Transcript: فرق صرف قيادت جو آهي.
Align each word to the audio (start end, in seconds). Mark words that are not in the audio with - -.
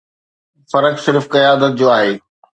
فرق 0.71 0.95
صرف 1.05 1.25
قيادت 1.33 1.71
جو 1.79 1.89
آهي. 1.97 2.19